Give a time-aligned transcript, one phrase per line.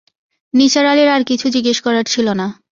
[0.53, 2.47] নিসার আলির আর কিছু জিজ্ঞেস করার ছিল না।